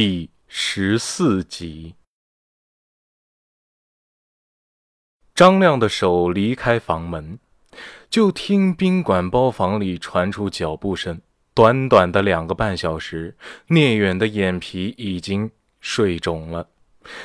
[0.00, 1.96] 第十四集。
[5.34, 7.40] 张亮的手离开房门，
[8.08, 11.20] 就听宾馆包房里传出脚步声。
[11.52, 13.36] 短短的两个半小时，
[13.70, 15.50] 聂远的眼皮已经
[15.80, 16.68] 睡肿了，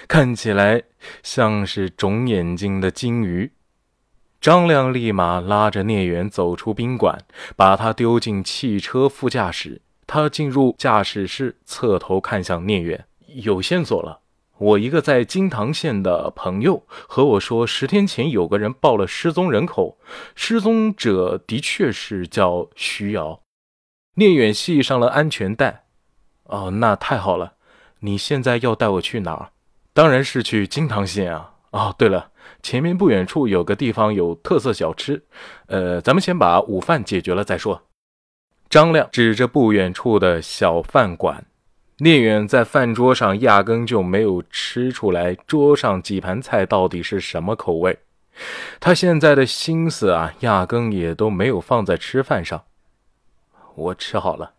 [0.08, 0.82] 看起来
[1.22, 3.52] 像是肿眼睛的金鱼。
[4.42, 7.24] 张亮立马拉着聂远走出宾馆，
[7.56, 9.80] 把他丢进汽车副驾驶。
[10.06, 13.06] 他进入驾驶室，侧头看向聂远
[13.44, 14.20] ：“有线索了。
[14.58, 19.98] 我一个在金堂县的朋友和我说，十天前有个人报了失踪人口，
[20.36, 23.42] 失踪者的确是叫徐瑶。”
[24.16, 25.86] 聂远系上了安全带。
[26.46, 27.54] “哦，那太好了。
[28.00, 29.50] 你现在要带我去哪儿？
[29.94, 31.54] 当然是去金堂县啊。
[31.72, 32.30] 哦，对了。”
[32.62, 35.24] 前面不远处有个地方有特色小吃，
[35.68, 37.82] 呃，咱们先把午饭解决了再说。
[38.74, 41.46] 张亮指着不远处的小饭馆，
[42.00, 48.00] 聂远在饭桌上压根就没有吃出来桌上几盘菜到底是什么口味，
[48.80, 52.64] 他现在的心思啊，压根也都没有放在吃饭上。
[53.76, 54.54] 我吃好了。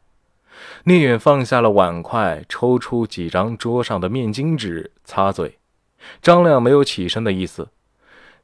[0.85, 5.59] 聂远放下了碗筷，抽出几张桌上的面巾纸擦嘴。
[6.23, 7.71] 张亮没有起身的意思。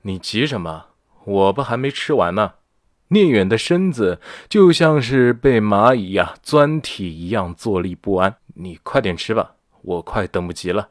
[0.03, 0.87] 你急什么？
[1.23, 2.55] 我不还没吃完呢。
[3.13, 8.37] 聂远的身子就像是被蚂蚁呀钻体一样坐立不安。
[8.55, 10.91] 你快点吃吧，我快等不及了。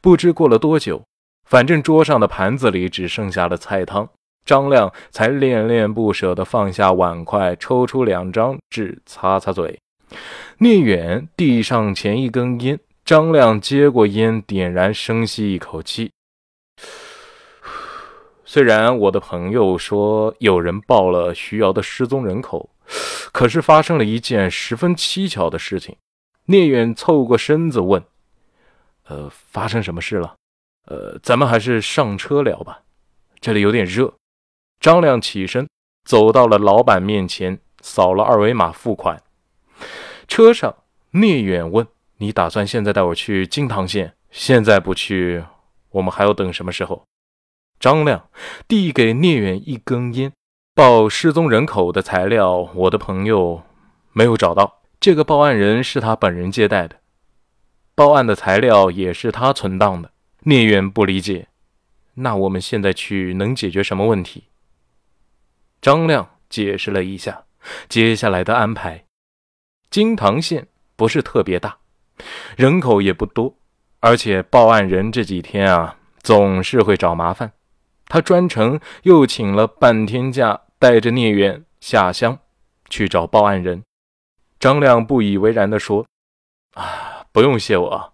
[0.00, 1.02] 不知过了多久，
[1.48, 4.08] 反正桌上的盘子里只剩下了菜汤，
[4.44, 9.78] 张亮才恋恋不舍地放下碗筷，抽出两张纸擦擦嘴。
[10.58, 16.12] 聂远递上前一根烟，张亮接过烟，点燃，深吸一口气。
[18.44, 22.68] 虽然我的朋友说有人报了徐瑶的失踪人口，
[23.32, 25.96] 可是发生了一件十分蹊跷的事情。
[26.46, 28.04] 聂远凑过身子问
[29.08, 30.34] ：“呃，发生什么事了？
[30.86, 32.82] 呃，咱们还是上车聊吧，
[33.40, 34.12] 这里有点热。”
[34.78, 35.66] 张亮起身
[36.04, 39.22] 走到了老板面前，扫了二维码付款。
[40.28, 40.74] 车上，
[41.12, 41.86] 聂远问
[42.18, 44.14] ：“你打算现在带我去金堂县？
[44.30, 45.42] 现在不去，
[45.92, 47.02] 我们还要等什么时候？”
[47.84, 48.30] 张亮
[48.66, 50.32] 递给聂远一根烟，
[50.74, 53.62] 报失踪人口的材料，我的朋友
[54.14, 54.80] 没有找到。
[54.98, 57.00] 这个报案人是他本人接待的，
[57.94, 60.12] 报案的材料也是他存档的。
[60.44, 61.48] 聂远不理解，
[62.14, 64.44] 那我们现在去能解决什么问题？
[65.82, 67.44] 张亮解释了一下
[67.86, 69.04] 接下来的安排。
[69.90, 71.76] 金堂县不是特别大，
[72.56, 73.58] 人口也不多，
[74.00, 77.52] 而且报案人这几天啊总是会找麻烦。
[78.06, 82.38] 他专程又请了半天假，带着聂远下乡
[82.88, 83.82] 去找报案人。
[84.60, 86.06] 张亮不以为然地说
[86.74, 88.12] ：“啊，不用谢我，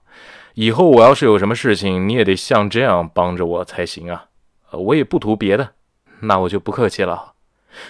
[0.55, 4.27] 以后我要是有什么事情，你也得像这样帮着我才行啊。
[4.73, 5.75] 我也不图别的，
[6.21, 7.35] 那我就不客气了。”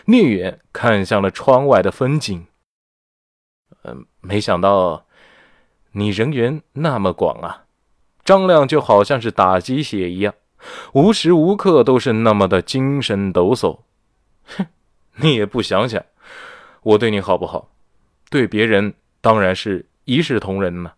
[0.05, 2.47] 聂远看向了窗外的风景，
[3.83, 5.06] 嗯，没想到
[5.93, 7.65] 你人缘那么广啊。
[8.22, 10.34] 张亮就好像是打鸡血一样。
[10.93, 13.78] 无时无刻都是那么的精神抖擞，
[14.44, 14.66] 哼，
[15.16, 16.04] 你也不想想，
[16.82, 17.71] 我对你好不好？
[18.28, 20.93] 对别人当然是一视同仁呢。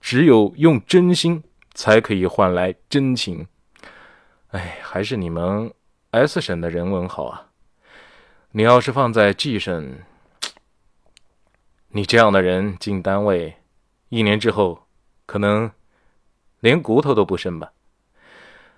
[0.00, 1.42] 只有用真心
[1.72, 3.46] 才可以换来真情。
[4.48, 5.72] 哎，还是你们
[6.10, 7.48] S 省的人文好啊！
[8.52, 9.96] 你要是放在 G 省，
[11.88, 13.56] 你这样的人进单位，
[14.10, 14.86] 一年之后
[15.26, 15.70] 可能
[16.60, 17.72] 连骨头都不剩吧。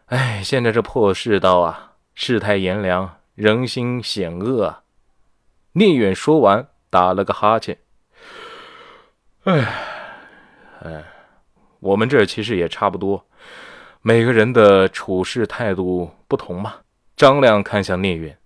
[0.07, 4.83] 哎，现在这破世道啊，世态炎凉，人心险恶啊！
[5.73, 7.77] 聂远说完，打了个哈欠。
[9.43, 9.67] 哎，
[10.85, 11.05] 哎，
[11.81, 13.27] 我们这其实也差不多，
[14.01, 16.75] 每个人的处事态度不同嘛。
[17.17, 18.39] 张亮看向聂远，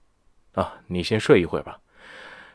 [0.54, 1.78] 啊，你先睡一会儿吧。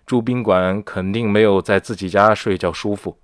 [0.08, 3.20] 住宾馆肯定没有在自己家睡觉舒服。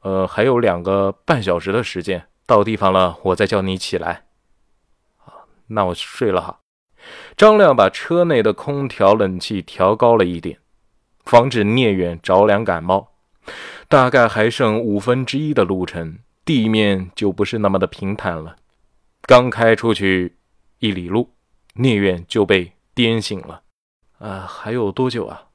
[0.00, 4.24] 呃，还有两个半小时的时间，到地方了，我再叫你起来。
[5.70, 6.60] 那我睡了哈。
[7.36, 10.58] 张亮把车内的空调冷气调高了一点，
[11.24, 13.12] 防止聂远着凉感冒。
[13.88, 18.56] 大概还剩五分之一的路程，地面就不是那么的平坦了。
[19.22, 20.36] 刚开出去
[20.78, 21.34] 一里路，
[21.74, 23.62] 聂远就被颠醒了。
[24.18, 25.48] 啊，还有多久啊？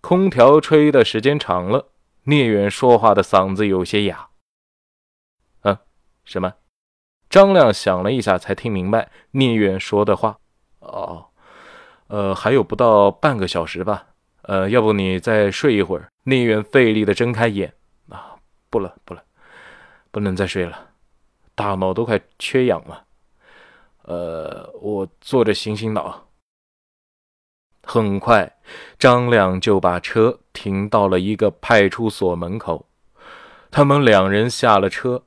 [0.00, 1.90] 空调吹的时间长了，
[2.24, 4.28] 聂远说话的嗓子有些哑。
[5.62, 5.76] 嗯，
[6.24, 6.54] 什么？
[7.30, 10.36] 张亮想了一下，才听明白聂远说的话。
[10.80, 11.26] 哦，
[12.08, 14.04] 呃，还有不到半个小时吧。
[14.42, 16.08] 呃，要不你再睡一会儿？
[16.24, 17.72] 聂远费力的睁开眼。
[18.08, 18.34] 啊，
[18.68, 19.22] 不了，不了，
[20.10, 20.88] 不能再睡了，
[21.54, 23.04] 大脑都快缺氧了。
[24.02, 26.26] 呃，我坐着醒醒脑。
[27.84, 28.58] 很快，
[28.98, 32.88] 张亮就把车停到了一个派出所门口。
[33.70, 35.22] 他们两人下了车，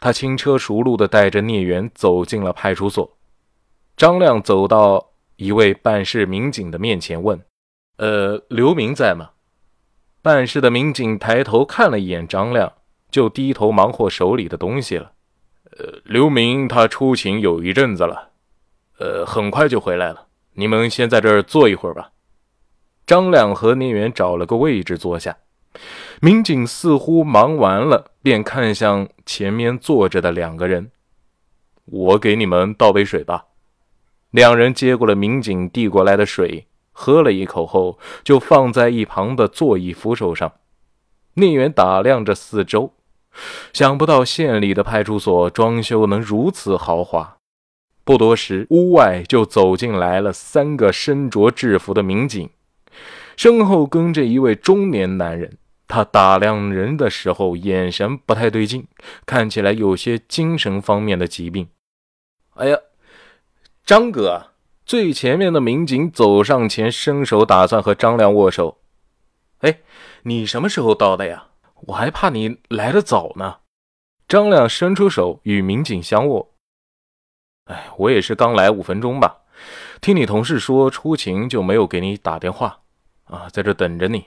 [0.00, 3.16] 他轻车熟路地带着聂远走进了派出所。
[3.96, 7.40] 张亮走到一位办事民警的面前，问
[7.98, 9.30] ：“呃，刘明在吗？”
[10.22, 12.72] 办事的民警抬头看了一眼张亮，
[13.10, 15.12] 就低头忙活手里的东西了。
[15.78, 18.30] 呃，刘明他出勤有一阵子了，
[18.98, 20.26] 呃，很快就回来了。
[20.54, 22.10] 你们先在这儿坐一会儿吧。
[23.06, 25.36] 张亮和聂远找了个位置坐下，
[26.20, 30.90] 民警似乎忙完了，便看向前面坐着的两个人
[31.86, 33.46] ：“我给你们倒杯水吧。”
[34.30, 40.52] 两人接过了民警递过来的水，喝了一口后，就放在一旁的座椅扶手上。
[41.34, 42.92] 聂远打量着四周，
[43.72, 47.36] 想不到县里的派出所装修能如此豪华。
[48.04, 52.50] 不多时，屋外就走进来了三个身着制服的民警，
[53.38, 55.58] 身后跟着一位中年男人。
[55.86, 58.88] 他打量人的时候，眼神不太对劲，
[59.24, 61.68] 看起来有些精神方面的疾病。
[62.54, 62.76] 哎呀，
[63.86, 64.48] 张哥！
[64.84, 68.78] 最前面的民警走上前，伸手打算和张亮握手。
[69.60, 69.78] 哎，
[70.24, 71.46] 你什么时候到的呀？
[71.82, 73.58] 我还怕你来的早呢。
[74.26, 76.54] 张亮伸出手与民警相握。
[77.66, 79.42] 哎，我也是刚来五分钟吧，
[80.00, 82.80] 听你同事说出勤就没有给你打电话，
[83.28, 84.26] 啊，在这等着你。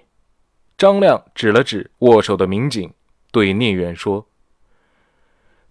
[0.78, 2.94] 张亮指了指握手的民警，
[3.32, 4.28] 对聂远说：“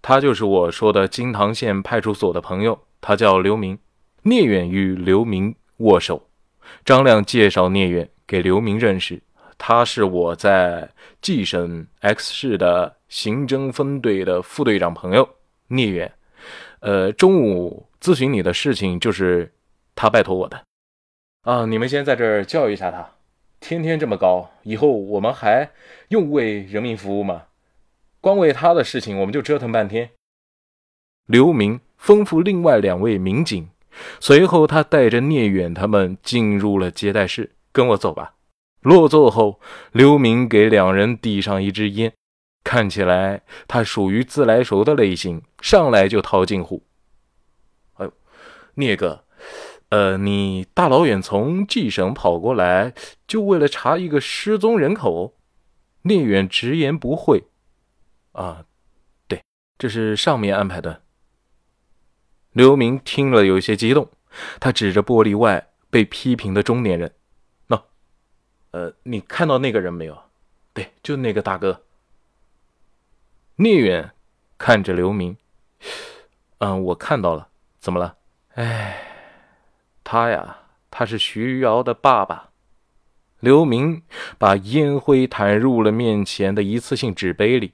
[0.01, 3.77] 他就是我说的金堂县派出所的朋友，他叫刘明。”
[4.23, 6.29] 聂远与刘明握手，
[6.85, 9.19] 张亮介绍聂远给刘明认识，
[9.57, 15.27] 他是我在冀省 X 市的刑侦分队的副队长朋友
[15.69, 16.13] 聂远。
[16.81, 19.51] 呃，中午咨询你的事情就是
[19.95, 20.63] 他拜托我的，
[21.41, 23.09] 啊，你们先在这儿教育一下他，
[23.61, 25.71] 天天这么高，以后我们还
[26.09, 27.43] 用为人民服务吗？
[28.19, 30.09] 光为他的事情我们就折腾半天。
[31.27, 33.69] 刘明吩咐另外两位民警，
[34.19, 38.33] 随后他带着聂远他们进入了接待室，跟我走吧。
[38.81, 39.61] 落座后，
[39.91, 42.11] 刘明给两人递上一支烟。
[42.63, 46.83] 看起来他属于自来熟的类型，上来就套近乎。
[47.93, 48.13] 哎呦，
[48.73, 49.23] 聂哥，
[49.91, 52.93] 呃，你大老远从冀省跑过来，
[53.27, 55.37] 就为了查一个失踪人口？
[56.03, 57.43] 聂远直言不讳。
[58.31, 58.63] 啊，
[59.27, 59.43] 对，
[59.77, 61.03] 这是上面安排的。
[62.53, 64.09] 刘明听了有些激动，
[64.61, 67.13] 他指着玻璃外被批评的中年人
[67.67, 67.83] ：“喏，
[68.71, 70.17] 呃，你看到那个人没有？
[70.73, 71.83] 对，就那个大哥。”
[73.59, 74.11] 聂远
[74.57, 75.35] 看着刘明，
[76.59, 77.49] 嗯，我看到了，
[77.81, 78.15] 怎么了？
[78.53, 79.10] 哎，
[80.13, 80.57] 他呀，
[80.89, 82.49] 他是徐瑶的爸爸。
[83.39, 84.03] 刘明
[84.37, 87.71] 把烟灰弹入了面前的一次性纸杯里。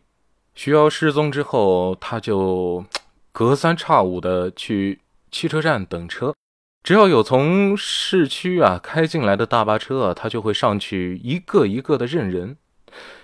[0.54, 2.86] 徐瑶失踪之后，他就
[3.32, 5.00] 隔三差五的去
[5.32, 6.36] 汽车站等车，
[6.84, 12.58] 只要有从市区啊开进来的大巴车，他就会上去一个一个的认人，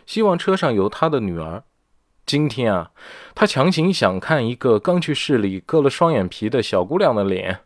[0.07, 1.63] 希望车上有他的女儿。
[2.25, 2.89] 今天啊，
[3.36, 7.60] 他强行想看一个刚去市里割了双眼皮的小姑娘的脸，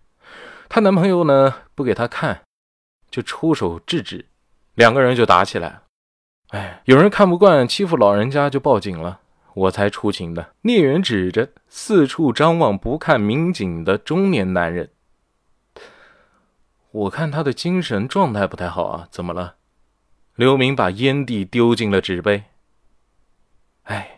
[0.70, 2.42] 她男朋友呢不给她看，
[3.10, 4.26] 就出手制止，
[4.76, 5.82] 两个人就打起来。
[6.50, 9.20] 哎，有人看不惯欺负老人家就报警了，
[9.54, 10.54] 我才出勤的。
[10.62, 14.92] 聂远指着四处张望不看民警的中年男人，
[16.92, 19.56] 我看他的精神状态不太好啊，怎么了？
[20.36, 22.44] 刘明把烟蒂丢进了纸杯。
[23.84, 24.14] 哎。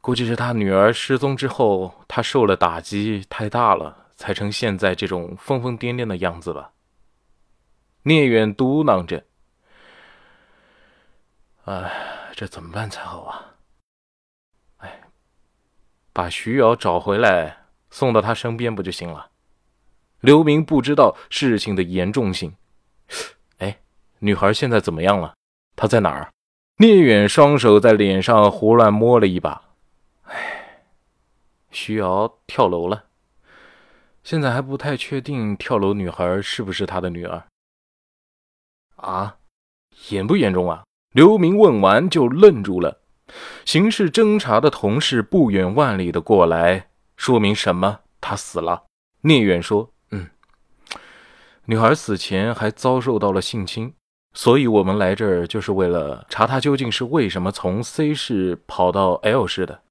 [0.00, 6.72] 估计是他女儿失踪之后，他受了打击太大了，才成现在这种疯疯癫癫的样子吧。
[8.02, 9.24] 聂远嘟囔着
[11.64, 13.54] ：“哎，这怎么办才好啊？
[14.78, 15.00] 哎，
[16.12, 19.30] 把徐瑶找回来，送到他身边不就行了？”
[20.20, 22.56] 刘明不知道事情的严重性。
[23.58, 23.78] 哎，
[24.18, 25.34] 女孩现在怎么样了？
[25.76, 26.32] 她在哪儿？
[26.78, 29.62] 聂远双手在脸上胡乱摸了一把。
[31.70, 33.04] 徐瑶跳楼了，
[34.28, 37.42] 现在还不太确定跳楼女孩是不是他的女儿。
[38.96, 39.38] 啊，
[40.10, 40.84] 严不严重啊？
[41.14, 43.00] 刘明问完就愣住了。
[43.64, 48.00] 刑事侦查的同事不远万里的过来，说明什么？
[48.20, 48.84] 他死了。
[49.22, 50.28] 聂远说：“嗯，
[51.64, 53.94] 女孩死前还遭受到了性侵，
[54.34, 59.84] 所以我们来这儿就是为了查她究竟是为什么从 C 市跑到 L 市的。”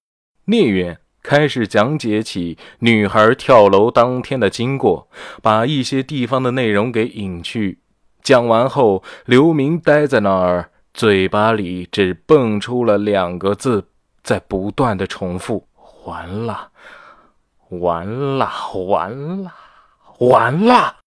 [0.45, 5.09] 聂远开始讲解起女孩跳楼当天的经过，
[5.41, 7.81] 把一些地方的内容给隐去。
[8.23, 13.89] 讲完后，刘明呆在那儿，嘴巴里只蹦出了两个字，
[14.23, 15.67] 在不断的重复
[16.07, 16.71] ：“完了，
[17.71, 18.49] 完了，
[18.85, 19.53] 完了，
[20.19, 20.99] 完了。”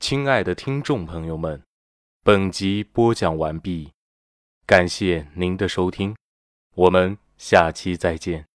[0.00, 1.62] 亲爱的听众朋友们，
[2.24, 3.90] 本集播讲完毕，
[4.64, 6.16] 感谢您的收听，
[6.74, 8.51] 我们下期再见。